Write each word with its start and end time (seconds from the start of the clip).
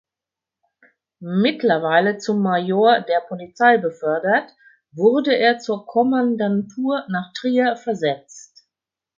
Mittlerweile 1.21 2.17
zum 2.17 2.41
Major 2.41 3.01
der 3.01 3.19
Polizei 3.19 3.77
befördert 3.77 4.49
wurde 4.93 5.35
er 5.37 5.59
zur 5.59 5.85
Kommandantur 5.85 7.05
nach 7.07 7.31
Trier 7.33 7.75
versetzt. 7.75 8.67